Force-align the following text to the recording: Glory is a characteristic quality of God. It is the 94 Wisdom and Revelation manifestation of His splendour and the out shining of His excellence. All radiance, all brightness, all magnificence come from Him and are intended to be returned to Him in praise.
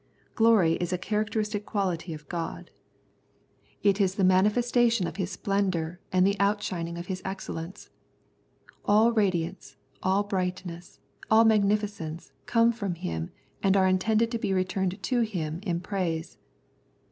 Glory 0.33 0.71
is 0.81 0.91
a 0.91 0.97
characteristic 0.97 1.63
quality 1.63 2.11
of 2.11 2.27
God. 2.27 2.71
It 3.83 4.01
is 4.01 4.15
the 4.15 4.23
94 4.23 4.25
Wisdom 4.25 4.31
and 4.31 4.31
Revelation 4.81 5.03
manifestation 5.05 5.07
of 5.07 5.15
His 5.17 5.31
splendour 5.31 5.99
and 6.11 6.25
the 6.25 6.39
out 6.39 6.63
shining 6.63 6.97
of 6.97 7.05
His 7.05 7.21
excellence. 7.23 7.91
All 8.83 9.11
radiance, 9.11 9.75
all 10.01 10.23
brightness, 10.23 10.99
all 11.29 11.45
magnificence 11.45 12.31
come 12.47 12.71
from 12.71 12.95
Him 12.95 13.29
and 13.61 13.77
are 13.77 13.85
intended 13.87 14.31
to 14.31 14.39
be 14.39 14.53
returned 14.53 15.03
to 15.03 15.21
Him 15.21 15.59
in 15.61 15.79
praise. 15.81 16.39